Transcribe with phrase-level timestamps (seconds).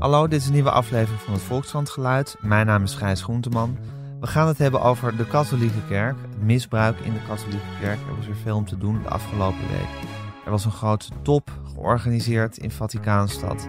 [0.00, 2.36] Hallo, dit is een nieuwe aflevering van het Volkskrant Geluid.
[2.40, 3.78] Mijn naam is Gijs Groenteman.
[4.20, 7.98] We gaan het hebben over de katholieke kerk, het misbruik in de katholieke kerk.
[8.08, 10.08] Er was weer veel om te doen de afgelopen week.
[10.44, 13.68] Er was een grote top georganiseerd in Vaticaanstad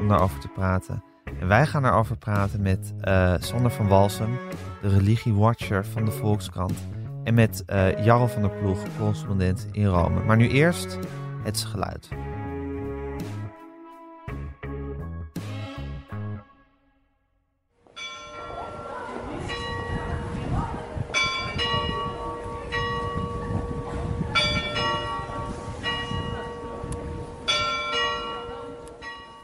[0.00, 1.04] om daarover te praten.
[1.40, 4.38] En wij gaan daarover praten met uh, Sander van Walsum,
[4.82, 6.88] de religiewatcher van de Volkskrant.
[7.24, 10.24] En met uh, Jarl van der Ploeg, correspondent in Rome.
[10.24, 10.98] Maar nu eerst
[11.44, 12.08] het geluid.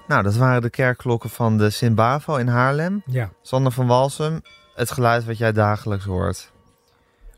[0.08, 3.02] Nou, dat waren de kerkklokken van de Sint-Bavo in Haarlem.
[3.06, 3.30] Ja.
[3.42, 4.40] Sander van Walsum,
[4.74, 6.52] het geluid wat jij dagelijks hoort.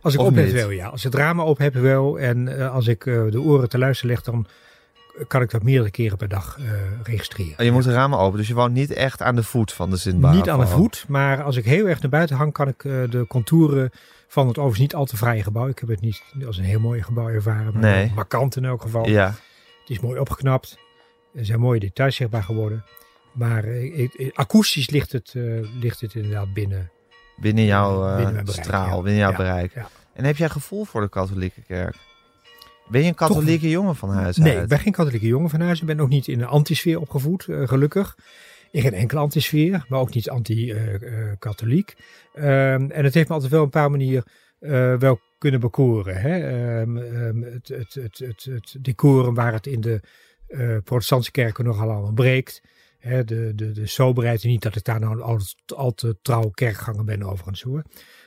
[0.00, 0.54] Als ik Of op heb niet?
[0.54, 0.86] wel, ja.
[0.88, 4.14] Als het ramen op heb wel en eh, als ik eh, de oren te luisteren
[4.14, 4.46] leg, dan
[5.28, 6.64] kan ik dat meerdere keren per dag eh,
[7.02, 7.58] registreren.
[7.58, 9.90] Oh, je moet de ramen open, dus je woont niet echt aan de voet van
[9.90, 10.36] de Sint-Bavo.
[10.36, 13.24] Niet aan de voet, maar als ik heel erg naar buiten hang, kan ik de
[13.28, 13.90] contouren
[14.28, 15.68] van het overigens niet al te fraaie gebouw.
[15.68, 18.12] Ik heb het niet als een heel mooi gebouw ervaren, maar Nee.
[18.14, 19.08] markant in elk geval.
[19.08, 19.26] Ja,
[19.80, 20.78] Het is mooi opgeknapt.
[21.34, 22.84] Er zijn mooie details zichtbaar geworden.
[23.32, 25.42] Maar eh, eh, akoestisch ligt het, eh,
[25.80, 26.90] ligt het inderdaad binnen.
[27.36, 29.02] binnen jouw Binnen mijn bereik, straal, ja.
[29.02, 29.74] binnen jouw Ja, bereik.
[29.74, 29.88] ja.
[30.12, 31.96] En heb jij gevoel voor de katholieke kerk?
[32.88, 34.62] Ben je een katholieke jongen van huis Nee, uit?
[34.62, 35.80] ik ben geen katholieke jongen van huis.
[35.80, 38.16] Ik ben ook niet in een antisfeer opgevoed, gelukkig.
[38.70, 41.94] In geen enkele antisfeer, maar ook niet anti-katholiek.
[42.34, 44.24] Ehm, en het heeft me altijd wel op een paar manier
[44.60, 46.16] eh, wel kunnen bekoren.
[46.20, 46.38] Hè?
[46.38, 50.00] Ehm, ehm, het, het, het, het, het decorum waar het in de
[50.50, 52.62] eh, protestantse kerken nogal aan breekt.
[52.98, 53.24] Hè?
[53.24, 55.40] De, de, de soberheid, niet dat ik daar nou al,
[55.74, 57.82] al te trouw kerkganger ben overigens hoor.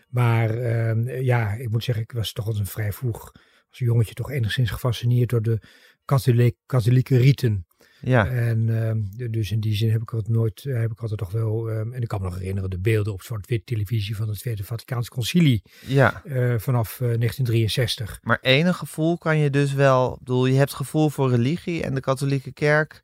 [0.09, 3.31] Maar ehm, ja, ik moet zeggen, ik was toch als een vrij vroeg
[3.73, 5.59] als jongetje toch enigszins gefascineerd door de
[6.05, 7.65] katholiek, katholieke riten.
[8.05, 11.19] Ja, En ehm, dus in die zin heb ik het nooit, eh, heb ik altijd
[11.19, 14.27] toch wel, ehm, en ik kan me nog herinneren, de beelden op zwart-wit televisie van
[14.29, 16.21] het Tweede Vaticaans Concilie ja.
[16.25, 18.19] eh, vanaf eh, 1963.
[18.21, 20.17] Maar enig gevoel kan je dus wel...
[20.19, 23.03] Bedoel, je hebt gevoel voor religie en de katholieke kerk.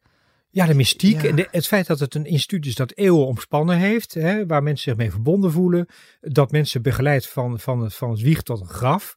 [0.51, 1.29] Ja, de mystiek Ja.
[1.29, 4.63] en de- het feit dat het een instituut is dat eeuwen omspannen heeft, hè, waar
[4.63, 5.85] mensen zich mee verbonden voelen,
[6.21, 9.15] dat mensen begeleidt van, van, het, van het wieg tot een graf.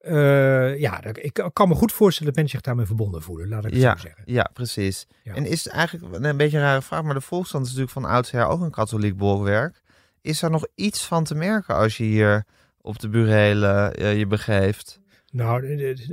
[0.00, 3.70] Eh, ja, ik kan me goed voorstellen dat mensen zich daarmee verbonden voelen, laat ik
[3.72, 4.22] het Ja, zo zeggen.
[4.26, 5.06] ja, precies.
[5.22, 5.34] Ja.
[5.34, 8.10] En is het eigenlijk een beetje een rare vraag, maar de Volkskrant is natuurlijk van
[8.14, 9.82] oudsher ook een katholiek bolwerk.
[10.22, 12.44] Is er nog iets van te merken als je hier
[12.80, 15.00] op de burelen eh, je begeeft?
[15.32, 15.62] Nou,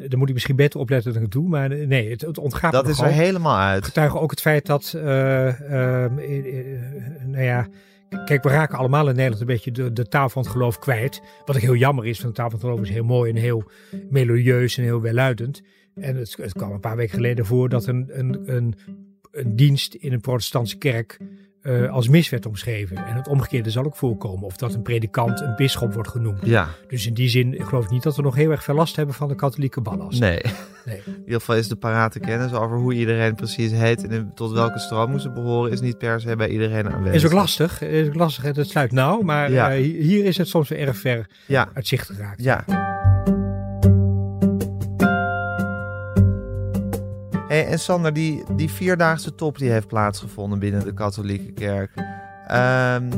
[0.07, 2.77] daar moet ik misschien beter opletten dan ik doe, maar nee, het, het ontgaat me
[2.77, 3.85] Dat is er helemaal uit.
[3.85, 5.01] getuigen ook het feit dat, eh,
[7.25, 7.67] nou ja,
[8.25, 11.21] kijk, we raken allemaal in Nederland een beetje de, taal van het geloof kwijt.
[11.45, 13.37] Wat ik heel jammer is, want de taal van het geloof is heel mooi en
[13.37, 13.63] heel
[14.09, 15.61] melodieus en heel welluidend.
[15.95, 18.75] En het, het kwam een paar weken geleden voor dat een, een,
[19.31, 21.17] een dienst in een protestantse kerk
[21.67, 22.97] eh, als mis werd omschreven.
[22.97, 24.43] En het omgekeerde zal ook voorkomen.
[24.45, 26.39] Of dat een predikant een bisschop wordt genoemd.
[26.45, 28.95] Ja, Dus in die zin geloof ik niet dat we nog heel erg veel last
[28.95, 30.19] hebben van de katholieke ballast.
[30.19, 30.41] nee.
[30.85, 31.01] Nee.
[31.05, 34.79] In ieder geval is de parate kennis over hoe iedereen precies heet en tot welke
[34.79, 37.15] stroming ze behoren, is niet per se bij iedereen aanwezig.
[37.15, 37.81] Is ook lastig.
[37.81, 38.43] Is ook lastig.
[38.43, 39.21] Het sluit nauw.
[39.21, 39.71] Maar Ja.
[39.71, 42.43] eh, hi- hier is het soms weer erg ver Ja, uit zicht geraakt.
[42.43, 42.63] ja.
[47.47, 51.91] En Sander, die, die vierdaagse top die heeft plaatsgevonden binnen de katholieke kerk.
[52.47, 53.09] Ehm,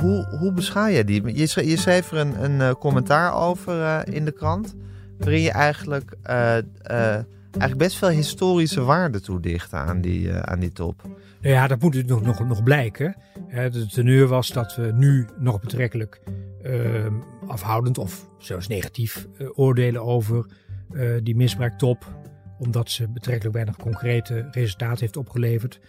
[0.00, 1.36] hoe, hoe beschouw jij die?
[1.36, 4.74] Je schreef, je er een, een eh, commentaar over eh, in de krant.
[5.18, 11.02] Waarin je eigenlijk, eh, eigenlijk best veel historische waarde toedichtte aan die, aan die top.
[11.40, 13.16] Nou ja, dat moet dus nog, nog, nog blijken.
[13.50, 16.20] De teneur was dat we nu nog betrekkelijk
[16.62, 17.14] ehm,
[17.46, 20.46] afhoudend of zelfs negatief oordelen over
[21.22, 22.06] die misbruiktop.
[22.60, 25.80] Omdat ze betrekkelijk weinig concrete resultaten heeft opgeleverd.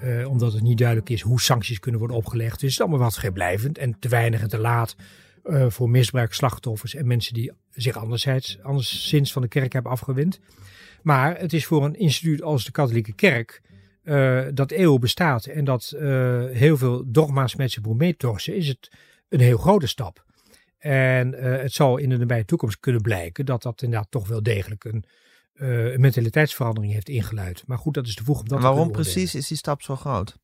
[0.00, 2.52] Eh, omdat het niet duidelijk is hoe sancties kunnen worden opgelegd.
[2.52, 4.96] Dus het is allemaal wat vrijblijvend en te weinig en te laat
[5.44, 10.40] eh, voor misbruikslachtoffers en mensen die zich anderzijds, anderszins van de kerk hebben afgewend.
[11.02, 13.62] Maar het is voor een instituut als de katholieke kerk
[14.02, 15.94] eh, dat eeuwen bestaat en dat
[16.52, 18.90] heel veel dogma's met zich moet meetorsen, is het
[19.28, 20.24] een heel grote stap.
[20.78, 24.84] En het zal in de nabije toekomst kunnen blijken dat dat inderdaad toch wel degelijk
[24.84, 25.04] een,
[25.54, 27.62] een mentaliteitsverandering heeft ingeluid.
[27.66, 29.96] Maar goed, dat is te vroeg om dat En waarom precies is die stap zo
[29.96, 30.36] groot?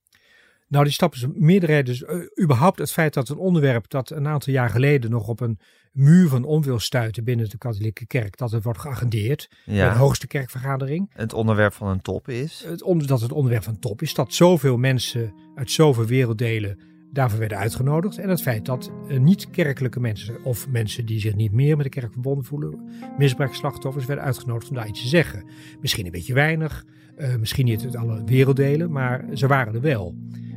[0.69, 1.83] Nou, die stap is meerdere.
[1.83, 5.41] Dus eh, überhaupt het feit dat een onderwerp dat een aantal jaar geleden nog op
[5.41, 5.59] een
[5.93, 10.27] muur van onwil stuitte binnen de katholieke kerk, dat het wordt geagendeerd in de hoogste
[10.27, 11.11] kerkvergadering.
[11.13, 12.63] het onderwerp van een top is.
[12.67, 17.39] Het onder, dat het onderwerp van top is, dat zoveel mensen uit zoveel werelddelen daarvoor
[17.39, 18.19] werden uitgenodigd.
[18.19, 22.01] En het feit dat uh, niet-kerkelijke mensen of mensen die zich niet meer met de
[22.01, 22.81] kerk verbonden voelen,
[23.19, 25.45] misbruikslachtoffers, werden uitgenodigd om daar iets te zeggen.
[25.81, 26.85] Misschien een beetje weinig,
[27.19, 30.15] uh, misschien niet uit alle werelddelen, maar ze waren er wel.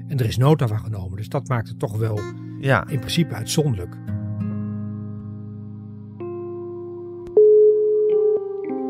[0.07, 2.19] En er is nota van genomen, dus dat maakt het toch wel
[2.59, 2.88] ja.
[2.88, 3.95] in principe uitzonderlijk.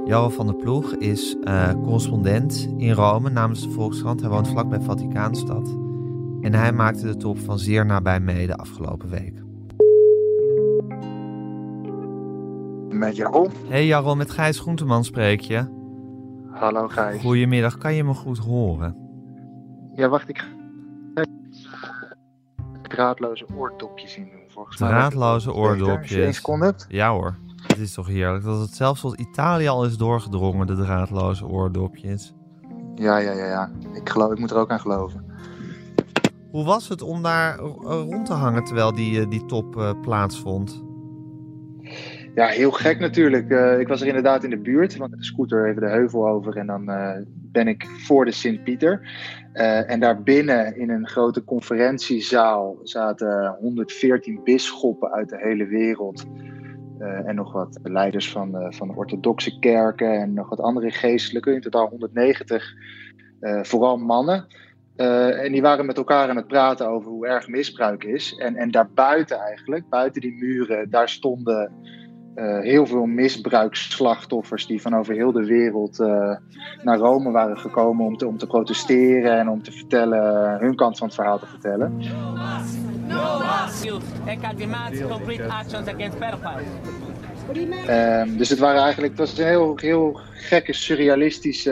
[0.06, 4.22] Jarro van der Ploeg is uh, correspondent in Rome namens de Volkskrant.
[4.22, 5.83] Hij woont vlakbij Vaticaanstad.
[6.44, 9.42] En hij maakte de top van zeer nabij mee de afgelopen week.
[12.90, 13.50] Met Jarro.
[13.68, 15.66] Hey Jarro, met Gijs Groenteman spreek je.
[16.52, 17.22] Hallo Gijs.
[17.22, 18.98] Goedemiddag, kan je me goed horen?
[19.96, 20.46] Ja, wacht, ik
[22.82, 24.42] draadloze oordopjes in doen.
[24.48, 26.44] Volgens draadloze oordopjes.
[26.46, 27.36] Als je Ja hoor.
[27.68, 32.34] Het is toch heerlijk dat het zelfs tot Italië al is doorgedrongen, de draadloze oordopjes.
[32.96, 33.72] Ja, ja, ja, ja.
[33.94, 35.26] Ik, geloof, ik moet er ook aan geloven.
[36.54, 40.84] Hoe was het om daar rond te hangen terwijl die, eh, die top uh, plaatsvond?
[42.36, 43.50] Ja, heel gek natuurlijk.
[43.80, 46.68] Ik was er inderdaad in de buurt, want de scooter even de heuvel over en
[46.68, 46.86] dan
[47.52, 49.02] ben ik voor de Sint-Pieter.
[49.54, 56.26] Uh, en daarbinnen in een grote conferentiezaal zaten 114 bisschoppen uit de hele wereld.
[57.00, 61.54] en nog wat leiders van, van de orthodoxe kerken en nog wat andere geestelijke.
[61.54, 62.74] In totaal 190,
[63.64, 64.48] vooral mannen.
[64.98, 68.36] Uh, en die waren met elkaar aan het praten over hoe erg misbruik is.
[68.36, 71.72] En, en daarbuiten eigenlijk, buiten die muren, daar stonden
[72.36, 76.36] uh, heel veel misbruiksslachtoffers die van over heel de wereld uh,
[76.84, 80.98] naar Rome waren gekomen om te, om te protesteren en om te vertellen, hun kant
[80.98, 81.98] van het verhaal te vertellen.
[81.98, 82.34] No
[83.08, 83.44] no
[87.50, 91.72] Um, dus het, waren eigenlijk, het was een heel, heel gekke, surrealistische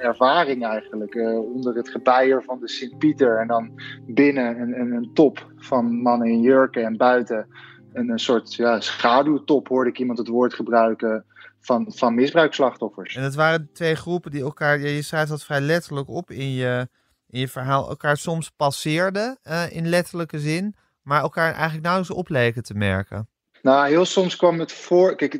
[0.00, 1.14] ervaring eigenlijk.
[1.14, 6.28] Uh, onder het gebeier van de Sint-Pieter en dan binnen een, een, top van mannen
[6.28, 7.46] in jurken en buiten
[7.92, 11.24] een, een soort ja, schaduwtop, hoorde ik iemand het woord gebruiken,
[11.60, 13.16] van, van misbruikslachtoffers.
[13.16, 16.88] En het waren twee groepen die elkaar, je schrijft dat vrij letterlijk op in je,
[17.26, 22.28] in je verhaal, elkaar soms passeerden uh, in letterlijke zin, maar elkaar eigenlijk nauwelijks op
[22.28, 23.28] leken te merken.
[23.62, 25.16] Nou, heel soms kwam het voor.
[25.16, 25.34] Kijk,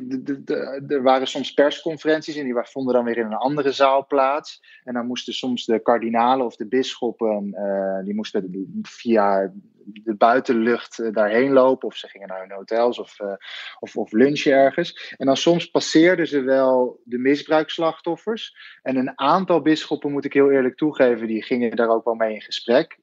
[0.87, 4.61] er waren soms persconferenties en die vonden dan weer in een andere zaal plaats.
[4.83, 9.51] En dan moesten soms de kardinalen of de bisschoppen, uh, die moesten via
[9.85, 11.87] de buitenlucht uh, daarheen lopen.
[11.87, 13.33] Of ze gingen naar hun hotels of, uh,
[13.79, 15.15] of, of lunchen ergens.
[15.17, 18.55] En dan soms passeerden ze wel de misbruiksslachtoffers.
[18.81, 22.33] En een aantal bisschoppen, moet ik heel eerlijk toegeven, die gingen daar ook wel mee
[22.33, 22.99] in gesprek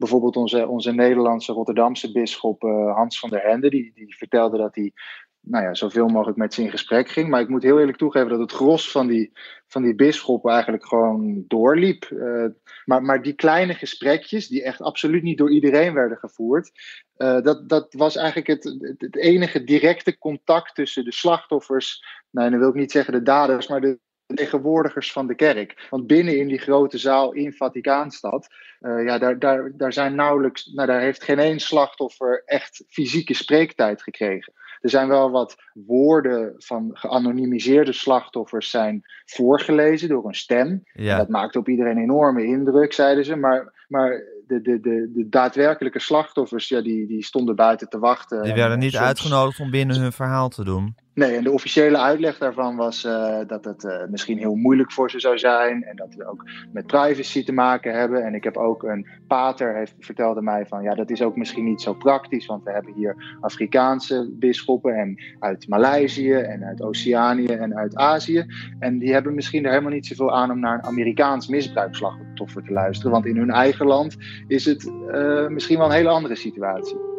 [0.00, 4.74] bijvoorbeeld onze, onze Nederlandse Rotterdamse bisschop uh, Hans van der Hende, die, die vertelde dat
[4.74, 4.92] hij
[5.40, 7.28] nou ja, zoveel mogelijk met ze in gesprek ging.
[7.28, 9.32] Maar ik moet heel eerlijk toegeven dat het gros van die,
[9.66, 12.10] van die bisschoppen eigenlijk gewoon doorliep.
[12.10, 12.46] Uh,
[12.84, 16.70] maar, maar die kleine gesprekjes, die echt absoluut niet door iedereen werden gevoerd,
[17.16, 22.04] uh, dat, dat was eigenlijk het, het, enige directe contact tussen de slachtoffers.
[22.30, 23.98] Nou, dan wil ik niet zeggen de daders, maar de,
[24.34, 25.86] tegenwoordigers van de kerk.
[25.90, 28.48] Want binnen in die grote zaal in Vaticaanstad,
[28.80, 33.34] uh, ja, daar, daar, daar zijn nauwelijks, nou, daar heeft geen één slachtoffer echt fysieke
[33.34, 34.52] spreektijd gekregen.
[34.80, 40.82] Er zijn wel wat woorden van geanonimiseerde slachtoffers zijn voorgelezen door een stem.
[40.92, 41.16] Ja.
[41.16, 43.36] Dat maakte op iedereen een enorme indruk, zeiden ze.
[43.36, 48.42] Maar, maar de, de, de, de daadwerkelijke slachtoffers, ja, die, die stonden buiten te wachten.
[48.42, 50.94] Die werden niet uitgenodigd om binnen hun verhaal te doen.
[51.14, 55.10] Nee, en de officiële uitleg daarvan was uh, dat het uh, misschien heel moeilijk voor
[55.10, 55.84] ze zou zijn.
[55.84, 58.24] En dat we ook met privacy te maken hebben.
[58.24, 61.64] En ik heb ook een pater, heeft, vertelde mij van ja, dat is ook misschien
[61.64, 62.46] niet zo praktisch.
[62.46, 68.46] Want we hebben hier Afrikaanse bisschoppen en uit Maleisië en uit Oceanië en uit Azië.
[68.78, 72.72] En die hebben misschien er helemaal niet zoveel aan om naar een Amerikaans misbruiksslachtoffer te
[72.72, 73.12] luisteren.
[73.12, 77.09] Want in hun eigen land is het uh, misschien wel een hele andere situatie.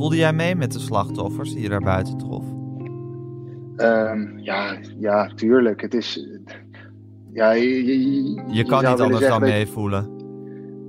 [0.00, 2.44] Voelde jij mee met de slachtoffers die je daar buiten trof?
[3.76, 5.80] Um, ja, ja, tuurlijk.
[5.80, 6.26] Het is.
[7.32, 10.10] Ja, je, je, je kan niet anders dan meevoelen.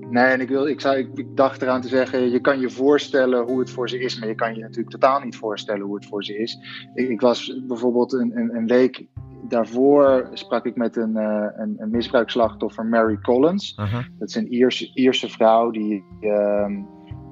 [0.10, 3.44] Nee, en ik, wil, ik, zou, ik, dacht eraan te zeggen, je kan je voorstellen
[3.44, 6.06] hoe het voor ze is, maar je kan je natuurlijk totaal niet voorstellen hoe het
[6.06, 6.58] voor ze is.
[6.94, 9.06] Ik, ik was bijvoorbeeld een, een, een, week
[9.48, 13.78] daarvoor sprak ik met een, uh, een, een misbruiksslachtoffer, Mary Collins.
[13.80, 14.04] Uh -huh.
[14.20, 16.66] Dat is een Ierse, Ierse vrouw die uh,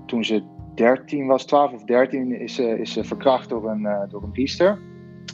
[0.05, 4.01] toen ze 13 was, 12 of 13, is ze, is ze verkracht door een, uh,
[4.09, 4.79] door een priester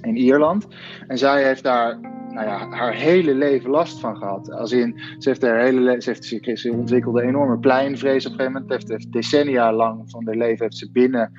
[0.01, 0.67] in Ierland.
[1.07, 1.99] En zij heeft daar
[2.29, 4.51] nou ja, haar hele leven last van gehad.
[4.51, 8.53] Als in, ze heeft haar hele ze, heeft, ze ontwikkelde enorme pleinvrees op een gegeven
[8.53, 8.71] moment.
[8.71, 11.31] Heeft, heeft decennia lang van haar leven heeft ze binnen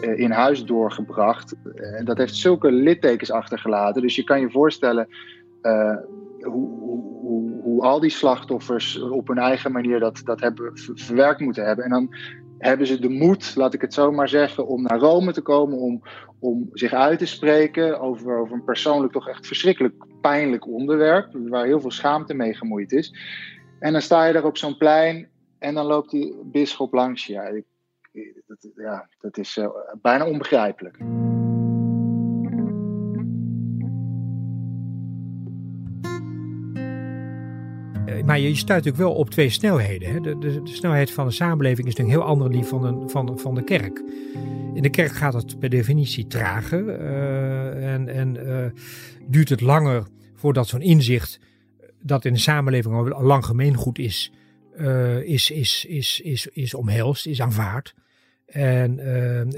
[0.00, 1.56] in huis doorgebracht.
[1.74, 4.02] En dat heeft zulke littekens achtergelaten.
[4.02, 5.08] Dus je kan je voorstellen
[6.40, 11.64] hoe, hoe hoe al die slachtoffers op hun eigen manier dat, dat hebben verwerkt moeten
[11.64, 11.84] hebben.
[11.84, 12.14] En dan
[12.62, 15.78] hebben ze de moed, laat ik het zo maar zeggen, om naar Rome te komen,
[15.78, 16.02] om,
[16.38, 21.64] om zich uit te spreken over, over een persoonlijk toch echt verschrikkelijk pijnlijk onderwerp, waar
[21.64, 23.14] heel veel schaamte mee gemoeid is.
[23.78, 25.28] En dan sta je daar op zo'n plein
[25.58, 27.32] en dan loopt die bisschop langs je.
[27.32, 27.62] Ja,
[28.46, 29.68] dat, ja, dat is uh,
[30.02, 30.98] bijna onbegrijpelijk.
[38.24, 40.12] Maar je stuit natuurlijk wel op twee snelheden.
[40.12, 40.20] Hè?
[40.20, 43.38] De, de, snelheid van de samenleving is natuurlijk heel anders dan die van de, van,
[43.38, 44.02] van de kerk.
[44.74, 48.66] In de kerk gaat het per definitie trager uh, en, en uh,
[49.26, 51.40] duurt het langer voordat zo'n inzicht
[52.00, 54.32] dat in de samenleving al lang gemeengoed is,
[54.76, 57.94] uh, is, is, is, is, is omhelst, is aanvaard.
[58.46, 58.96] En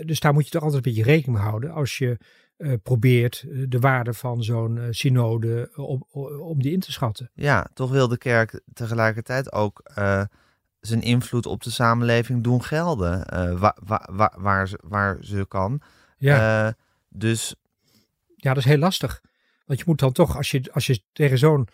[0.06, 2.18] dus daar moet je toch altijd een beetje rekening mee houden als je
[2.58, 6.06] uh, probeert de waarde van zo'n uh, synode om,
[6.40, 7.30] om die in te schatten.
[7.34, 10.24] Ja, toch wil de kerk tegelijkertijd ook uh,
[10.80, 13.26] zijn invloed op de samenleving doen gelden,
[13.58, 13.78] waar,
[14.12, 15.80] waar, waar, ze, waar ze kan.
[16.16, 16.74] Ja.
[17.08, 17.54] dus.
[18.36, 19.20] Ja, dat is heel lastig.
[19.66, 21.68] Want je moet dan toch, als je, als je tegen zo'n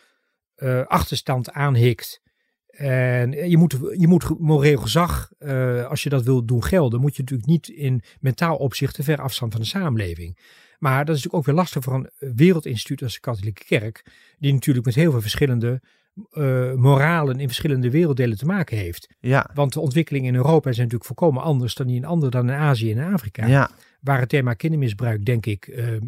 [0.87, 2.21] achterstand aanhikt.
[2.71, 5.31] En je moet, je moet moreel gezag,
[5.89, 9.21] als je dat wil doen gelden, moet je natuurlijk niet in mentaal opzicht te ver
[9.21, 10.39] afstand van de samenleving.
[10.81, 14.05] Maar dat is natuurlijk ook weer lastig voor een wereldinstituut als de katholieke kerk,
[14.39, 15.81] die natuurlijk met heel veel verschillende
[16.33, 19.09] uh, moralen in verschillende werelddelen te maken heeft.
[19.21, 19.51] Ja.
[19.55, 22.57] Want de ontwikkelingen in Europa zijn natuurlijk volkomen anders dan die in andere dan in
[22.57, 23.47] Azië en Afrika.
[23.47, 23.71] Ja.
[24.01, 26.01] Waar het thema kindermisbruik, denk ik, uh,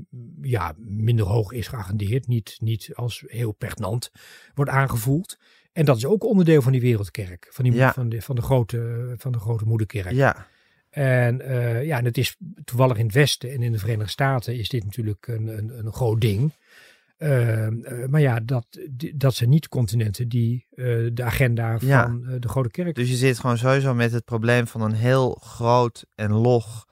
[0.43, 2.27] ja, minder hoog is geagendeerd.
[2.27, 4.11] Niet, niet als heel pregnant
[4.55, 5.39] wordt aangevoeld.
[5.73, 7.93] En dat is ook onderdeel van die wereldkerk, van, die, ja.
[7.93, 10.13] van, de, van, de grote, van de grote moederkerk.
[10.13, 10.47] Ja.
[10.93, 14.59] En, uh, ja, en het is toevallig in het Westen en in de Verenigde Staten
[14.59, 16.53] is dit natuurlijk een, een, een groot ding.
[17.19, 18.67] Uh, uh, maar ja, dat,
[19.15, 20.67] dat zijn niet continenten die
[21.13, 22.17] de agenda van ja.
[22.39, 22.95] de grote kerk.
[22.95, 26.87] Dus je zit gewoon sowieso met het probleem van een heel groot en log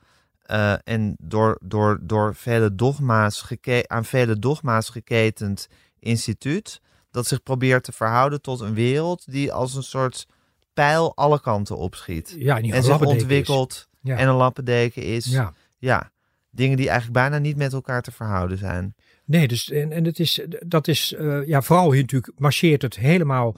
[0.84, 6.80] en door, door, door vele dogma's aan vele dogma's geketend instituut.
[7.10, 10.26] Dat zich probeert te verhouden tot een wereld die als een soort
[10.74, 12.34] pijl alle kanten opschiet.
[12.38, 14.16] Ja, en, en zich ontwikkelt ja.
[14.16, 15.24] en een lappendeken is.
[15.24, 15.54] Ja.
[15.78, 16.12] ja.
[16.50, 18.94] Dingen die eigenlijk bijna niet met elkaar te verhouden zijn.
[19.24, 22.96] Nee, dus en, en het is, dat is, uh, ja, vooral hier natuurlijk marcheert het
[22.96, 23.56] helemaal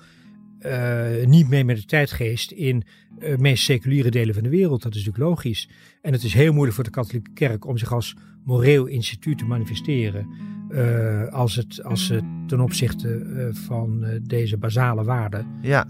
[0.67, 2.85] uh, niet mee met de tijdgeest in
[3.19, 4.83] de uh, meest seculiere delen van de wereld.
[4.83, 5.69] Dat is natuurlijk logisch.
[6.03, 9.45] En het is heel moeilijk voor de katholieke kerk om zich als moreel instituut te
[9.45, 10.51] manifesteren.
[10.71, 15.87] Uh, als, het, als het ten opzichte van deze basale waarden ja.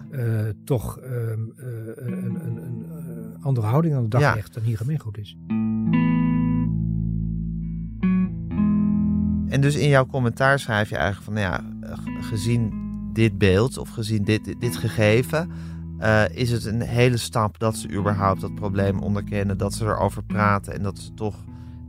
[0.64, 1.52] toch een,
[1.96, 2.81] een, een,
[3.42, 4.34] andere houding aan de dag ja.
[4.34, 5.36] legt dan hier gemeengoed is.
[9.48, 11.60] En dus in jouw commentaar schrijf je eigenlijk van, nou ja,
[12.20, 12.72] gezien
[13.12, 15.50] dit beeld of gezien dit, dit, dit gegeven,
[16.00, 20.22] uh, is het een hele stap dat ze überhaupt dat probleem onderkennen, dat ze erover
[20.24, 21.44] praten en dat ze toch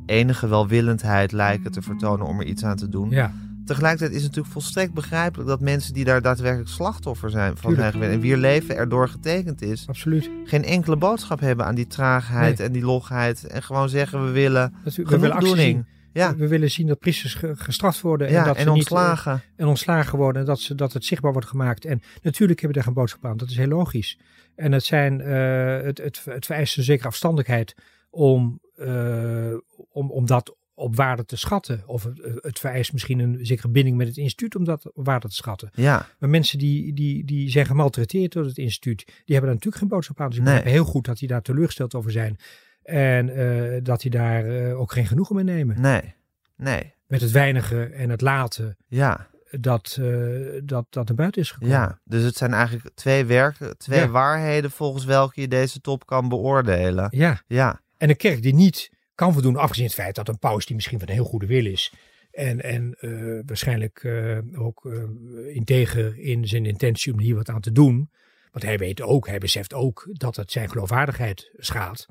[0.06, 3.10] enige welwillendheid lijken te vertonen om er iets aan te doen.
[3.10, 3.32] Ja.
[3.66, 7.92] Tegelijkertijd is het natuurlijk volstrekt begrijpelijk dat mensen die daar daadwerkelijk slachtoffer zijn van zijn
[7.92, 10.30] geweest en wier leven erdoor getekend is, Absoluut.
[10.44, 12.68] geen enkele boodschap hebben aan die traagheid Nee.
[12.68, 15.86] en die logheid en gewoon zeggen we willen Dat we, we willen actie genoegdoening.
[15.86, 16.02] zien.
[16.14, 18.78] Ja, We willen zien dat priesters ge- gestraft worden en ja, dat en ze niet,
[18.78, 19.32] ontslagen.
[19.34, 21.86] eh, en ontslagen worden en dat, ze, dat het zichtbaar wordt gemaakt.
[21.86, 24.20] En natuurlijk hebben we daar geen boodschap aan, dat is heel logisch.
[24.56, 27.76] En het, zijn, uh, het, het, het vereist een zekere afstandigheid
[28.10, 29.54] om, uh,
[29.92, 31.84] om, om dat op waarde te schatten.
[31.86, 35.28] Of het, het vereist misschien een zekere binding met het instituut om dat op waarde
[35.28, 35.70] te schatten.
[35.74, 39.78] Ja, Maar mensen die, die, die zijn gemaltreteerd door het instituut, die hebben daar natuurlijk
[39.78, 40.30] geen boodschap aan.
[40.30, 40.54] Dus ik Nee.
[40.54, 42.38] begrijp heel goed dat die daar teleurgesteld over zijn.
[42.84, 45.82] En uh, dat die daar uh, ook geen genoegen mee nemen.
[45.82, 46.14] nee,
[46.58, 49.28] nee, Met het weinige en het late ja.
[49.52, 51.76] dat, uh, dat, dat naar buiten is gekomen.
[51.76, 54.08] Ja, dus het zijn eigenlijk twee werken, twee Ja.
[54.10, 57.08] waarheden volgens welke je deze top kan beoordelen.
[57.12, 57.42] ja.
[57.48, 58.90] Ja, En een kerk die niet
[59.24, 61.94] kan voldoen, afgezien het feit dat een paus die misschien van heel goede wil is.
[62.32, 67.62] En, en uh, waarschijnlijk uh, ook uh, integer in zijn intentie om hier wat aan
[67.62, 68.10] te doen.
[68.52, 72.08] Want hij weet ook, hij beseft ook dat het zijn geloofwaardigheid schaadt.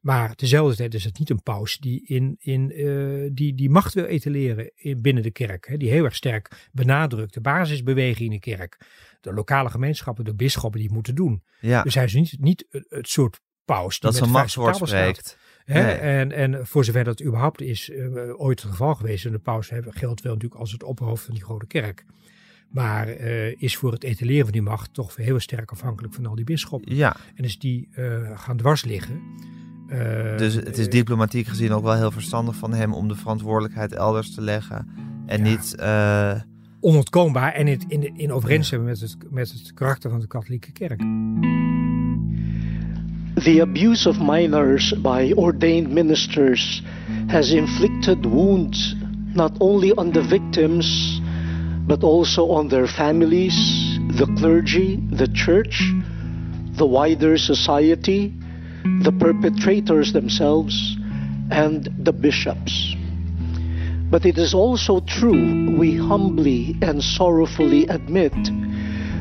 [0.00, 3.94] Maar tezelfde tijd is het niet een paus die, in, in, uh, die, die macht
[3.94, 5.66] wil etaleren in, binnen de kerk.
[5.68, 8.78] Hè, die heel erg sterk benadrukt de basisbeweging in de kerk.
[9.20, 11.42] De lokale gemeenschappen, de bisschoppen die het moeten doen.
[11.60, 11.82] ja.
[11.82, 14.88] Dus hij is niet, niet het, soort paus die dat met zo'n vuist op
[15.64, 15.82] Hè?
[15.82, 15.92] Nee.
[15.94, 19.24] En, en voor zover dat überhaupt is uh, ooit het geval geweest.
[19.26, 22.04] En de paus geldt wel natuurlijk als het opperhoofd van die grote kerk.
[22.70, 26.34] Maar uh, is voor het etaleren van die macht toch heel sterk afhankelijk van al
[26.34, 26.94] die bisschoppen.
[26.96, 29.20] Ja, En als die uh, gaan dwars liggen.
[29.88, 33.92] uh, dus het is diplomatiek gezien ook wel heel verstandig van hem om de verantwoordelijkheid
[33.92, 34.88] elders te leggen.
[35.26, 35.50] En Ja.
[35.50, 36.40] niet, eh,
[36.80, 41.00] onontkoombaar en in, in, in overeenstemming met het, met het karakter van de katholieke kerk.
[43.44, 46.82] The abuse of minors by ordained ministers
[47.30, 48.94] has inflicted wounds
[49.34, 51.22] not only on the victims,
[51.86, 53.56] but also on their families,
[54.18, 55.80] the clergy, the church,
[56.76, 58.34] the wider society,
[58.84, 60.98] the perpetrators themselves,
[61.50, 62.94] and the bishops.
[64.10, 68.36] But it is also true, we humbly and sorrowfully admit,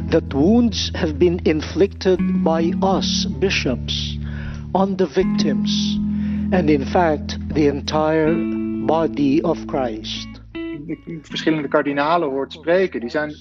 [0.10, 4.18] that wounds have been inflicted by us, bishops,
[4.74, 5.98] on the victims,
[6.51, 8.34] and in fact the entire
[8.88, 10.28] body of Christ.
[10.54, 13.34] De verschillende kardinalen hoort spreken, die zijn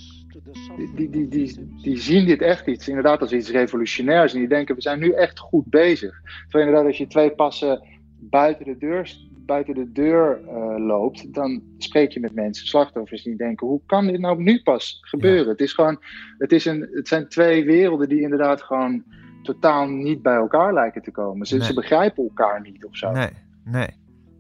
[0.77, 4.33] die, die, die, die, zien dit echt iets, inderdaad als iets revolutionairs.
[4.33, 6.21] En die denken, we zijn nu echt goed bezig.
[6.43, 7.83] Terwijl inderdaad, als je twee passen
[8.19, 9.17] buiten de deur,
[9.49, 14.07] buiten de deur uh, loopt, dan spreek je met mensen, slachtoffers, die denken, hoe kan
[14.07, 15.49] dit nou nu pas gebeuren?
[15.49, 16.01] Het, is gewoon,
[16.39, 19.05] het, is een, het zijn twee werelden die inderdaad gewoon
[19.43, 21.47] totaal niet bij elkaar lijken te komen.
[21.47, 23.11] Ze, ze begrijpen elkaar niet of zo.
[23.11, 23.31] Nee,
[23.65, 23.89] nee.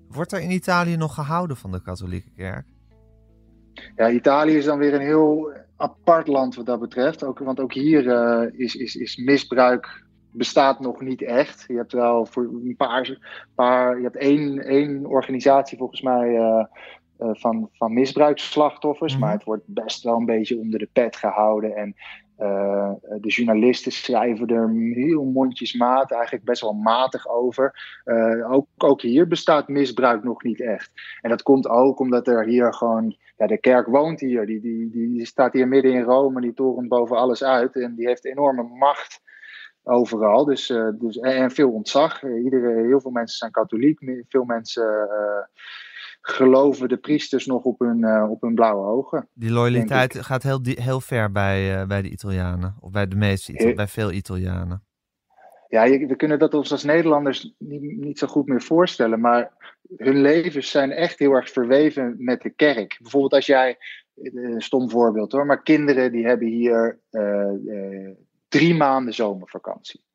[0.09, 2.67] Wordt er in Italië nog gehouden van de katholieke kerk?
[3.97, 7.25] Ja, Italië is dan weer een heel apart land wat dat betreft.
[7.25, 11.65] Ook, want ook hier uh, is, is, is misbruik bestaat nog niet echt.
[11.69, 13.19] Je hebt wel voor een paar,
[13.55, 16.65] paar je hebt één, één organisatie volgens mij uh,
[17.21, 19.29] uh, van, van misbruiksslachtoffers, mm -hmm.
[19.29, 21.77] maar het wordt best wel een beetje onder de pet gehouden.
[21.77, 21.95] En
[22.39, 28.01] uh, de journalisten schrijven er heel mondjesmaat, eigenlijk best wel matig over.
[28.05, 30.91] Uh, ook, ook hier bestaat misbruik nog niet echt.
[31.21, 34.91] En dat komt ook omdat er hier gewoon, ja, de kerk woont hier, die, die,
[34.91, 38.63] die staat hier midden in Rome, die torent boven alles uit en die heeft enorme
[38.63, 39.21] macht
[39.89, 40.45] overal.
[40.45, 42.23] Dus, uh, dus, en veel ontzag.
[42.23, 45.09] Iedereen, heel veel mensen zijn katholiek, veel mensen
[46.21, 49.29] geloven de priesters nog op hun, uh, op hun blauwe ogen.
[49.35, 52.77] Die loyaliteit gaat heel, heel ver bij, bij de Italianen.
[52.81, 54.83] Of bij de meeste, Itali bij veel Italianen.
[55.69, 59.21] Ja, je, we kunnen dat ons als Nederlanders niet, niet zo goed meer voorstellen.
[59.21, 59.53] Maar
[59.97, 62.99] hun levens zijn echt heel erg verweven met de kerk.
[63.03, 63.77] Bijvoorbeeld als jij,
[64.15, 67.01] een stom voorbeeld hoor, maar kinderen die hebben hier
[68.49, 70.07] drie maanden zomervakantie.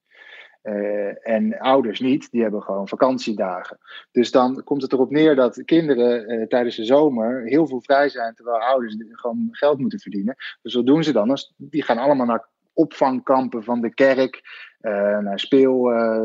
[0.63, 3.78] Uh, en ouders niet, die hebben gewoon vakantiedagen.
[4.12, 8.10] Dus dan komt het erop neer dat kinderen uh, tijdens de zomer heel veel vrij
[8.10, 10.36] zijn, terwijl ouders gewoon geld moeten verdienen.
[10.62, 11.38] Dus wat doen ze dan?
[11.58, 14.41] Die gaan allemaal naar opvangkampen van de kerk,
[14.82, 15.82] uh, naar speel,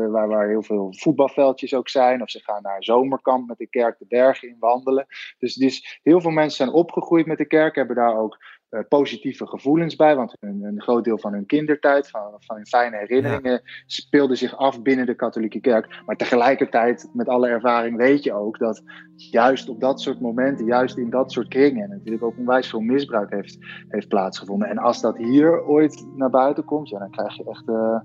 [0.09, 2.21] waar, waar heel veel voetbalveldjes ook zijn.
[2.21, 5.05] Of ze gaan naar zomerkamp met de kerk de bergen in wandelen.
[5.37, 8.37] Dus, dus heel veel mensen zijn opgegroeid met de kerk, hebben daar ook
[8.71, 10.15] uh, positieve gevoelens bij.
[10.15, 14.57] Want een, een, groot deel van hun kindertijd, van, van hun fijne herinneringen, speelde zich
[14.57, 16.01] af binnen de katholieke kerk.
[16.05, 18.83] Maar tegelijkertijd, met alle ervaring, weet je ook dat
[19.15, 23.31] juist op dat soort momenten, juist in dat soort kringen, natuurlijk ook onwijs veel misbruik
[23.31, 24.69] heeft, heeft plaatsgevonden.
[24.69, 27.99] En als dat hier ooit naar buiten komt, ja, dan krijg je echt, uh,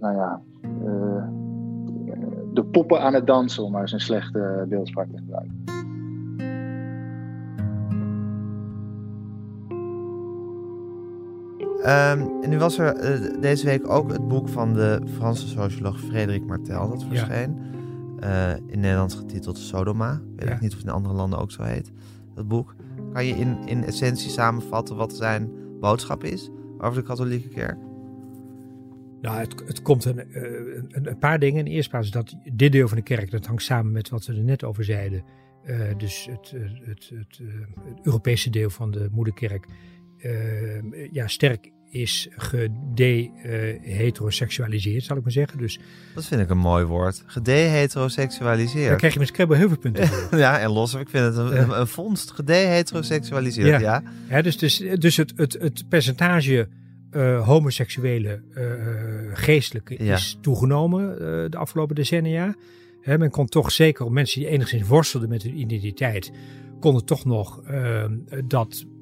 [0.00, 0.42] nou ja.
[0.84, 1.42] Uh,
[2.52, 5.83] de poppen aan het dansen, om maar eens een slechte beeldspraak te gebruiken.
[11.86, 16.00] Um, en nu was er uh, deze week ook het boek van de Franse socioloog
[16.00, 16.88] Frederik Martel.
[16.88, 17.58] Dat verscheen.
[18.20, 18.52] Ja.
[18.54, 20.12] Uh, in Nederlands getiteld Sodoma.
[20.12, 20.58] Ik weet ja.
[20.60, 21.92] niet of het in andere landen ook zo heet.
[22.34, 22.74] Dat boek.
[23.12, 27.78] Kan je in, in essentie samenvatten wat zijn boodschap is over de katholieke kerk?
[29.20, 31.58] Nou, het, het komt een, een, een, paar dingen.
[31.58, 34.26] In de eerste plaats dat dit deel van de kerk, dat hangt samen met wat
[34.26, 35.24] we er net over zeiden.
[35.64, 37.40] Uh, dus het, het, het, het,
[38.02, 39.66] Europese deel van de moederkerk.
[41.12, 45.58] Ja, sterk is gedeheteroseksualiseerd, zal ik maar zeggen.
[45.58, 45.78] Dus,
[46.14, 47.22] dat vind ik een mooi woord.
[47.26, 48.88] Gedeheteroseksualiseerd.
[48.88, 50.38] Daar krijg je met Scrabble heel veel punten voor.
[50.46, 52.30] ja, en los, ik vind het een, een vondst.
[52.30, 53.78] Gedeheteroseksualiseerd, ja.
[53.78, 54.02] ja.
[54.28, 56.68] ja dus, dus, dus het, het, het percentage
[57.10, 58.42] uh, homoseksuele
[59.32, 60.14] geestelijke ja.
[60.14, 61.16] is toegenomen
[61.50, 62.54] de afgelopen decennia.
[63.04, 66.32] Men kon toch zeker, mensen die enigszins worstelden met hun identiteit,
[66.80, 67.62] konden toch nog
[68.44, 68.93] dat uh,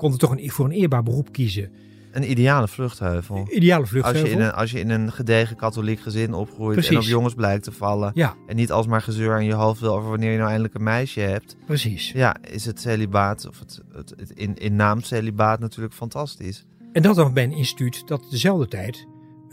[0.00, 1.70] konden toch een, voor een eerbaar beroep kiezen.
[2.12, 3.46] Een ideale vluchtheuvel.
[3.50, 4.20] Ideale vluchtheuvel.
[4.20, 6.90] Als je in een, als je in een gedegen katholiek gezin opgroeit Precies.
[6.90, 8.10] en op jongens blijkt te vallen.
[8.14, 8.34] Ja.
[8.46, 11.20] En niet alsmaar gezeur in je hoofd wil over wanneer je nou eindelijk een meisje
[11.20, 11.56] hebt.
[11.66, 12.12] Precies.
[12.12, 16.64] Ja, is het celibaat, of het, het, het in, in naam celibaat natuurlijk fantastisch.
[16.92, 19.06] En dat dan bij een instituut dat dezelfde tijd
[19.48, 19.52] uh,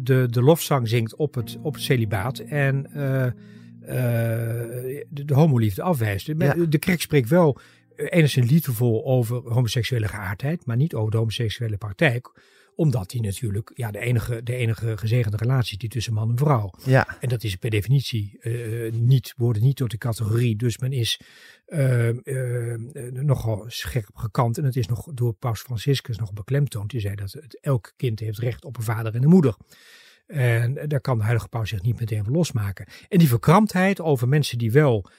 [0.00, 2.38] de, de lofzang zingt op het, op het celibaat.
[2.38, 3.26] En uh,
[3.86, 6.26] de, de homoliefde afwijst.
[6.26, 6.54] Ja.
[6.68, 7.58] De kerk spreekt wel
[8.10, 12.40] enigszins liefdevol over homoseksuele geaardheid, maar niet over de homoseksuele praktijk.
[12.74, 16.38] Omdat die natuurlijk ja, de, enige, de enige gezegende relatie is die tussen man en
[16.38, 16.70] vrouw.
[16.84, 20.56] Ja, En dat is per definitie eh, niet, worden niet tot de categorie.
[20.56, 21.20] Dus men is
[21.64, 22.80] eh, eh,
[23.12, 24.58] nogal scherp gekant.
[24.58, 26.90] En het is nog door Paus Franciscus nog beklemtoond.
[26.90, 29.56] Die zei dat het, elk kind heeft recht op een vader en een moeder.
[30.26, 32.86] En daar kan de huidige paus zich niet meteen van losmaken.
[33.08, 35.10] En die verkramptheid over mensen die wel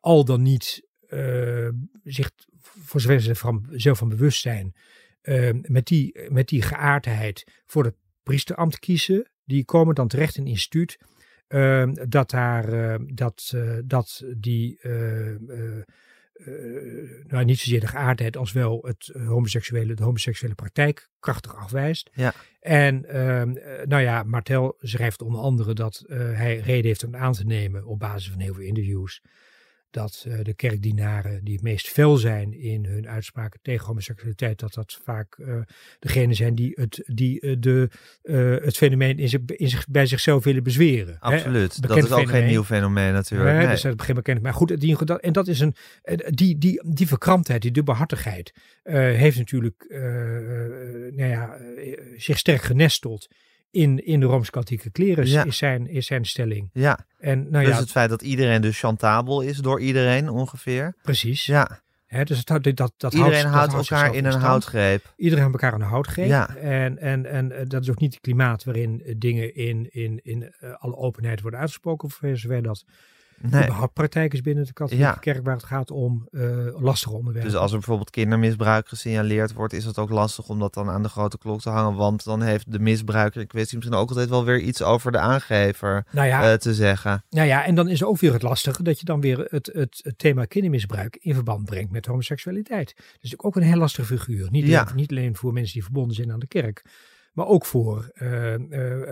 [0.00, 1.68] al dan niet eh,
[2.04, 4.74] zich, voor zover ze van, zelf van bewust zijn,
[5.20, 9.30] eh, met, die, met die geaardheid voor het priesterambt kiezen.
[9.44, 10.98] Die komen dan terecht in een instituut
[11.46, 14.78] eh, dat daar, dat, dat die,
[17.26, 22.10] nou niet zozeer de geaardheid als wel het homoseksuele, de homoseksuele praktijk krachtig afwijst.
[22.12, 22.34] Ja.
[22.60, 27.32] En ehm, eh, nou ja, Martel schrijft onder andere dat hij reden heeft om aan
[27.32, 29.22] te nemen op basis van heel veel interviews.
[29.92, 34.74] Dat eh, de kerkdienaren die het meest fel zijn in hun uitspraken tegen homoseksualiteit, dat
[34.74, 35.54] dat vaak eh
[35.98, 37.88] degene zijn die het, die, eh, de,
[38.62, 41.14] het fenomeen in zich, in zich, bij zichzelf willen bezweren.
[41.14, 41.20] Hè?
[41.20, 41.82] absoluut.
[41.88, 43.50] Dat is ook geen nieuw fenomeen natuurlijk.
[43.50, 43.68] Nee, Nee.
[43.70, 44.42] dus dat begin bekend.
[44.42, 45.74] Maar goed, die, dat- en dat is een,
[46.30, 48.52] die, die, die verkramptheid, die dubbelhartigheid,
[48.82, 49.84] heeft natuurlijk
[51.16, 51.56] nou ja,
[52.16, 53.28] zich sterk genesteld
[53.72, 55.44] in, in de Rooms-Katholieke klerus, Ja.
[55.44, 56.70] is, zijn, is zijn stelling.
[56.72, 60.94] Ja, En nou dus ja, het feit dat iedereen dus chantabel is door iedereen ongeveer.
[61.02, 61.46] precies.
[61.46, 65.12] Ja, Hè, dus het, houdt- dat, dat iedereen houdt, dat elkaar in een houtgreep.
[65.16, 66.26] Iedereen houdt elkaar aan de houtgreep.
[66.26, 66.56] Ja.
[66.56, 70.20] En, en, en eh, dat is ook niet het klimaat waarin eh, dingen in, in,
[70.22, 72.10] in eh, alle openheid worden uitgesproken.
[72.10, 72.84] Voor zover dat
[73.40, 73.70] Nee.
[73.92, 75.16] praktijk is binnen de katholieke Ja.
[75.20, 77.50] kerk waar het gaat om eh, lastige onderwerpen.
[77.50, 81.02] Dus als er bijvoorbeeld kindermisbruik gesignaleerd wordt, is het ook lastig om dat dan aan
[81.02, 81.94] de grote klok te hangen.
[81.96, 85.18] Want dan heeft de misbruiker in kwestie misschien ook altijd wel weer iets over de
[85.18, 87.24] aangever nou ja, eh, te zeggen.
[87.30, 90.00] Nou ja, en dan is ook weer het lastige dat je dan weer het, het,
[90.02, 92.94] het thema kindermisbruik in verband brengt met homoseksualiteit.
[93.14, 94.48] Natuurlijk ook een heel lastige figuur.
[94.50, 94.80] Niet, Ja.
[94.80, 96.84] alleen, niet alleen voor mensen die verbonden zijn aan de kerk,
[97.32, 98.54] maar ook voor, eh,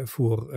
[0.05, 0.55] voor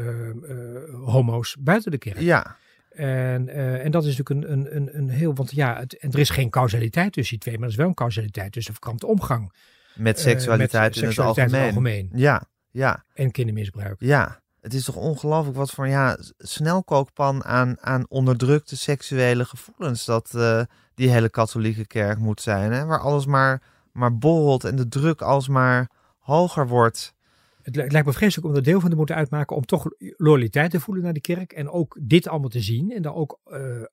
[1.06, 2.20] homo's buiten de kerk.
[2.20, 2.58] Ja,
[2.96, 6.12] En, eh, en dat is natuurlijk een, een, een, een heel, want ja, het, en
[6.12, 9.08] er is geen causaliteit tussen die twee, maar er is wel een causaliteit tussen verkrampte
[9.08, 9.54] omgang.
[9.96, 11.20] met eh, seksualiteit, met in, het
[11.54, 12.10] algemeen.
[12.14, 13.96] Ja, ja, En kindermisbruik.
[14.00, 14.42] ja.
[14.64, 20.62] Het is toch ongelooflijk wat voor ja, snelkookpan aan, aan onderdrukte seksuele gevoelens dat eh,
[20.96, 22.72] die hele katholieke kerk moet zijn.
[22.72, 22.86] Hè?
[22.86, 27.13] Waar alles maar, maar borrelt en de druk alsmaar hoger wordt.
[27.64, 29.88] Het, li- het lijkt me vreselijk om er deel van te moeten uitmaken om toch
[30.18, 33.40] loyaliteit te voelen naar de kerk en ook dit allemaal te zien en daar ook
[33.46, 33.86] eh, eh,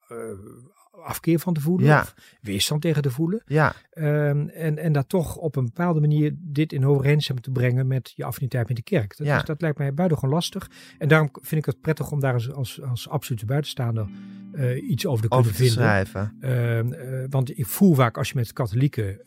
[1.04, 2.00] afkeer van te voelen Ja.
[2.00, 3.42] of weerstand tegen te voelen.
[3.46, 7.86] Ja, Ehm, en, en dat toch op een bepaalde manier dit in overeenstemming te brengen
[7.86, 9.16] met je affiniteit met de kerk.
[9.16, 9.36] Dat, Ja.
[9.36, 10.70] is, dat lijkt mij buitengewoon lastig.
[10.98, 14.08] En daarom vind ik het prettig om daar als, als, als absolute buitenstaander
[14.52, 15.82] eh, iets over te kunnen over te vinden.
[15.84, 16.36] schrijven.
[16.40, 19.20] Ehm, eh, want ik voel vaak als je met katholieken,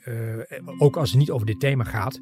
[0.78, 2.20] ook als het niet over dit thema gaat,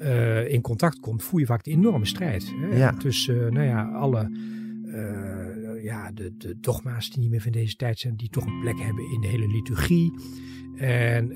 [0.00, 2.54] eh, in contact komt, voel je vaak de enorme strijd.
[2.60, 2.76] Hè?
[2.76, 2.92] Ja.
[2.92, 4.30] Tussen eh, nou ja, alle
[4.84, 8.60] eh, ja, de, de dogma's die niet meer van deze tijd zijn, die toch een
[8.60, 10.12] plek hebben in de hele liturgie.
[10.76, 11.30] En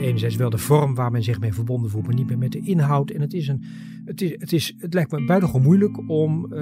[0.00, 2.60] enerzijds wel de vorm waar men zich mee verbonden voelt, maar niet meer met de
[2.60, 3.10] inhoud.
[3.10, 3.64] En het, is een,
[4.04, 6.54] het, is, het, is, het lijkt me buitengewoon moeilijk om,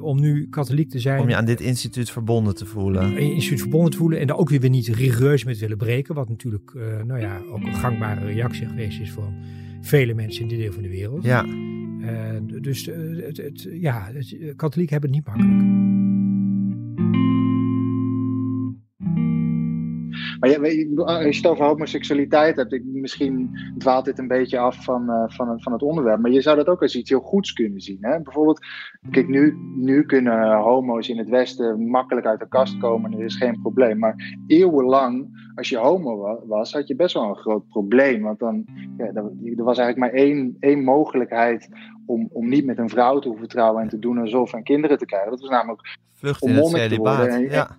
[0.00, 3.18] om nu katholiek te zijn Om je aan dit instituut verbonden te voelen.
[3.18, 6.14] instituut verbonden te voelen en daar ook weer niet rigoureus met willen breken.
[6.14, 6.72] Wat natuurlijk
[7.06, 9.34] nou ja, ook een gangbare reactie geweest is van
[9.80, 11.24] vele mensen in dit deel van de wereld.
[11.24, 11.44] Ja,
[12.00, 15.62] En dus eh, het, het, ja, het, eh, katholieken hebben het niet makkelijk.
[20.40, 20.56] Maar ja,
[21.04, 25.24] als je het over homoseksualiteit hebt, ik, misschien dwaalt dit een beetje af van, eh,
[25.26, 26.20] van, het- van het onderwerp.
[26.20, 27.98] Maar je zou dat ook als iets heel goeds kunnen zien.
[28.00, 28.20] Hè?
[28.22, 28.66] Bijvoorbeeld,
[29.10, 33.24] kijk, nu, nu kunnen homo's in het Westen makkelijk uit de kast komen en er
[33.24, 33.98] is geen probleem.
[33.98, 38.22] Maar eeuwenlang, als je homo wa- was, had je best wel een groot probleem.
[38.22, 38.64] Want dan,
[38.98, 41.68] ja, er was eigenlijk maar één, één mogelijkheid
[42.06, 44.98] om, om niet met een vrouw te hoeven trouwen en te doen alsof en kinderen
[44.98, 45.30] te krijgen.
[45.30, 45.96] Dat was namelijk
[46.40, 47.40] Om monnik te worden celibaat.
[47.50, 47.76] en- Ja,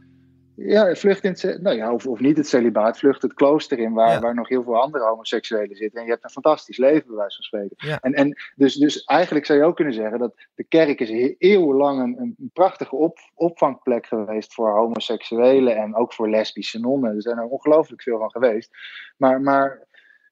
[0.59, 3.93] ja, vlucht in het, nou ja, of, of niet het celibaat, vlucht het klooster in
[3.93, 4.19] waar, Ja.
[4.19, 5.99] waar nog heel veel andere homoseksuelen zitten.
[5.99, 7.75] En je hebt een fantastisch leven, bij wijze van spreken.
[7.89, 7.99] Ja.
[7.99, 12.01] En, en dus, dus eigenlijk zou je ook kunnen zeggen dat de kerk is eeuwenlang
[12.01, 17.15] een, een prachtige op, opvangplek geweest voor homoseksuelen en ook voor lesbische nonnen.
[17.15, 18.77] Er zijn er ongelooflijk veel van geweest.
[19.17, 19.87] Maar, maar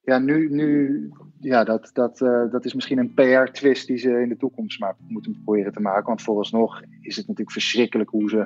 [0.07, 4.29] ja, nu, nu ja, dat, dat, eh, dat is misschien een PR-twist die ze in
[4.29, 6.05] de toekomst maar moeten proberen te maken.
[6.05, 8.45] Want vooralsnog is het natuurlijk verschrikkelijk hoe ze,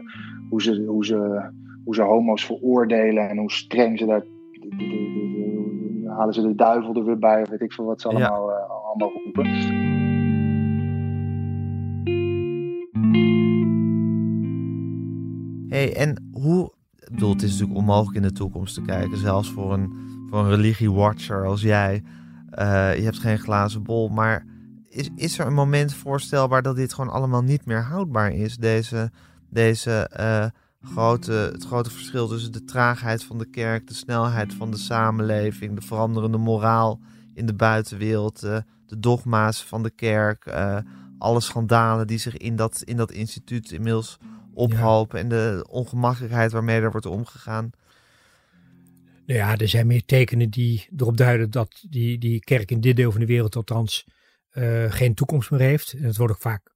[0.49, 1.49] hoe ze, hoe ze,
[1.83, 4.25] hoe ze homo's veroordelen en hoe streng ze daar.
[6.17, 8.15] halen ze de duivel er weer bij, of weet ik veel wat ze Ja.
[8.27, 9.45] allemaal, eh, allemaal roepen.
[15.69, 16.71] hey, en hoe...
[16.99, 19.17] Ik bedoel, het is natuurlijk onmogelijk in de toekomst te kijken.
[19.17, 19.93] Zelfs voor een,
[20.29, 22.03] voor een religiewatcher als jij.
[22.49, 24.09] Eh, je hebt geen glazen bol.
[24.09, 24.45] Maar
[24.89, 28.57] is, is er een moment voorstelbaar dat dit gewoon allemaal niet meer houdbaar is?
[28.57, 29.11] Deze,
[29.49, 30.45] deze eh,
[30.81, 35.75] grote, het grote verschil tussen de traagheid van de kerk, de snelheid van de samenleving,
[35.75, 36.99] de veranderende moraal
[37.33, 40.77] in de buitenwereld, uh, de dogma's van de kerk, uh,
[41.17, 44.17] alle schandalen die zich in dat, in dat instituut inmiddels
[44.53, 47.69] ophopen en de ongemakkelijkheid waarmee er wordt omgegaan.
[49.25, 52.95] Nou ja, er zijn meer tekenen die erop duiden dat die, die kerk in dit
[52.95, 54.05] deel van de wereld althans
[54.53, 55.93] uh, geen toekomst meer heeft.
[55.93, 56.71] En dat wordt ook vaak,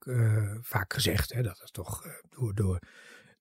[0.61, 2.79] vaak gezegd, hè, dat is toch door, door,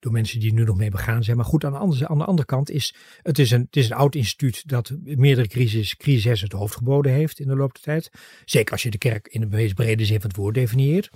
[0.05, 1.37] door mensen die nu nog mee begaan zijn.
[1.37, 3.91] Maar goed, aan de andere, aan de andere kant is het, is een, het is
[3.91, 7.83] een oud instituut dat meerdere crisis, crises het hoofd geboden heeft in de loop der
[7.83, 8.11] tijd.
[8.45, 11.11] Zeker als je de kerk in de meest brede zin van het woord definieert.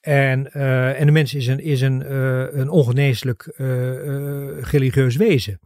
[0.00, 5.60] En, uh, en de mens is een, is een, uh, een ongeneeslijk uh, religieus wezen.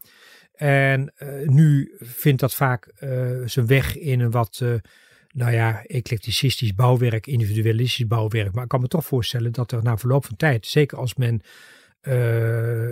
[0.54, 1.12] En
[1.44, 2.92] nu vindt dat vaak
[3.44, 4.62] zijn weg in een wat,
[5.32, 8.52] nou ja, eclecticistisch bouwwerk, individualistisch bouwwerk.
[8.52, 11.42] Maar ik kan me toch voorstellen dat er na verloop van tijd, zeker als men,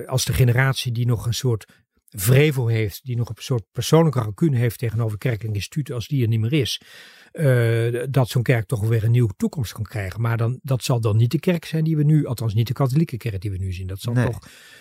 [0.07, 1.67] als de generatie die nog een soort
[2.09, 6.29] vrevel heeft, die nog een soort persoonlijke rancune heeft tegenover kerkelijk instituut, als die er
[6.29, 6.81] niet meer is,
[7.33, 10.21] uh, dat zo'n kerk toch weer een nieuwe toekomst kan krijgen.
[10.21, 12.73] Maar dan, dat zal dan niet de kerk zijn die we nu, althans niet de
[12.73, 13.87] katholieke kerk die we nu zien.
[13.87, 14.27] Dat zal Nee.
[14.27, 14.39] toch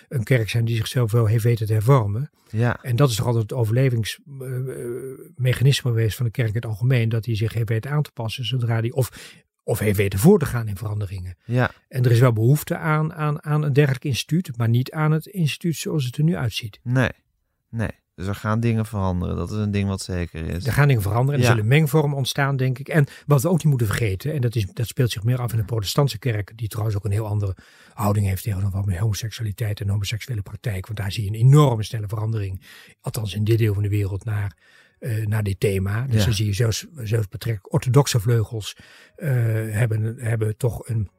[0.08, 2.30] een kerk zijn die zichzelf wel heeft weten te hervormen.
[2.50, 7.08] Ja, En dat is toch altijd het overlevingsmechanisme geweest van de kerk in het algemeen,
[7.08, 9.34] dat hij zich heeft weten aan te passen zodra hij, of,
[9.66, 11.36] of heeft weten voor te gaan in veranderingen.
[11.44, 15.10] ja, En er is wel behoefte aan, aan, aan een dergelijk instituut, maar niet aan
[15.10, 16.80] het instituut zoals het er nu uitziet.
[16.82, 17.10] nee,
[17.70, 17.90] nee.
[18.14, 19.36] Dus er gaan dingen veranderen.
[19.36, 20.66] Dat is een ding wat zeker is.
[20.66, 22.88] Er gaan dingen veranderen en er zullen mengvormen ontstaan, denk ik.
[22.88, 25.52] En wat we ook niet moeten vergeten, en dat, is, dat speelt zich meer af
[25.52, 27.56] in de protestantse kerk, die trouwens ook een heel andere
[27.94, 30.86] houding heeft tegenover homoseksualiteit en homoseksuele praktijk.
[30.86, 32.62] Want daar zie je een enorme snelle verandering,
[33.00, 34.56] althans in dit deel van de wereld, naar,
[34.98, 36.06] eh, naar dit thema.
[36.06, 36.24] Dus Ja.
[36.24, 38.76] dan zie je zelfs, zelfs betrekkelijk orthodoxe vleugels
[39.16, 39.28] eh,
[39.70, 41.10] hebben, hebben toch een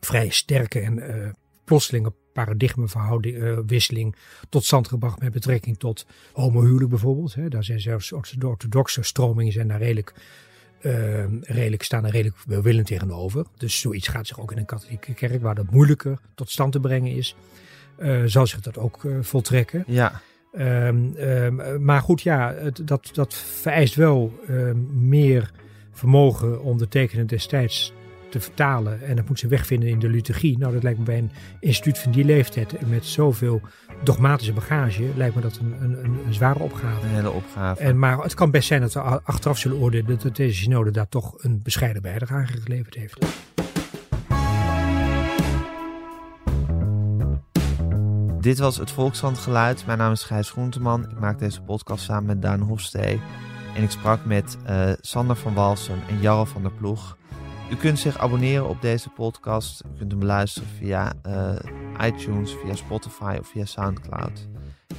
[0.00, 1.30] vrij sterke en eh
[1.64, 4.16] plotselinge paradigmawisseling
[4.48, 7.34] tot stand gebracht met betrekking tot homohuwelijk bijvoorbeeld.
[7.34, 7.48] Hè.
[7.48, 10.12] Daar zijn zelfs orthodoxe stromingen zijn daar redelijk,
[10.80, 13.46] eh, redelijk, staan er redelijk welwillend tegenover.
[13.56, 16.80] Dus zoiets gaat zich ook in een katholieke kerk, waar dat moeilijker tot stand te
[16.80, 17.36] brengen is,
[17.96, 19.84] eh, zal zich dat ook voltrekken.
[19.86, 20.20] Ja,
[20.52, 25.50] Ehm, ehm, maar goed, ja, het, dat, dat vereist wel ehm, meer
[25.92, 27.92] vermogen om de tekenen destijds
[28.30, 29.02] te vertalen.
[29.02, 30.58] En dat moet ze wegvinden in de liturgie.
[30.58, 31.30] Nou, dat lijkt me bij een
[31.60, 33.60] instituut van die leeftijd met zoveel
[34.02, 37.06] dogmatische bagage, lijkt me dat een, een, een, zware opgave.
[37.06, 37.82] een hele opgave.
[37.82, 41.08] En, maar het kan best zijn dat we achteraf zullen oordelen dat deze synode daar
[41.08, 43.26] toch een bescheiden bijdrage geleverd heeft.
[48.40, 49.86] Dit was het Volkskrant Geluid.
[49.86, 51.10] Mijn naam is Gijs Groenteman.
[51.10, 53.20] Ik maak deze podcast samen met Duin Hofstee.
[53.74, 57.16] En ik sprak met eh, Sander van Walsum en Jarre van der Ploeg.
[57.70, 59.84] U kunt zich abonneren op deze podcast.
[59.84, 61.54] U kunt hem beluisteren via eh,
[62.06, 64.48] iTunes, via Spotify of via Soundcloud.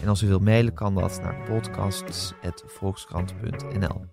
[0.01, 4.05] En als u wilt mailen kan dat naar podcasts.volkskrant.nl